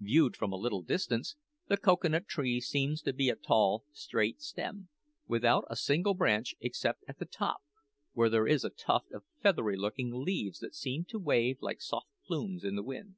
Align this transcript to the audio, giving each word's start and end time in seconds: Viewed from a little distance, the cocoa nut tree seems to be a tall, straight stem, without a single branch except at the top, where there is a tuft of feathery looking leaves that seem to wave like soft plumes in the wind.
Viewed 0.00 0.34
from 0.34 0.50
a 0.50 0.56
little 0.56 0.80
distance, 0.80 1.36
the 1.68 1.76
cocoa 1.76 2.08
nut 2.08 2.26
tree 2.26 2.58
seems 2.58 3.02
to 3.02 3.12
be 3.12 3.28
a 3.28 3.36
tall, 3.36 3.84
straight 3.92 4.40
stem, 4.40 4.88
without 5.28 5.66
a 5.68 5.76
single 5.76 6.14
branch 6.14 6.54
except 6.58 7.04
at 7.06 7.18
the 7.18 7.26
top, 7.26 7.60
where 8.14 8.30
there 8.30 8.46
is 8.46 8.64
a 8.64 8.70
tuft 8.70 9.12
of 9.12 9.24
feathery 9.42 9.76
looking 9.76 10.10
leaves 10.24 10.58
that 10.60 10.74
seem 10.74 11.04
to 11.10 11.18
wave 11.18 11.58
like 11.60 11.82
soft 11.82 12.08
plumes 12.26 12.64
in 12.64 12.76
the 12.76 12.82
wind. 12.82 13.16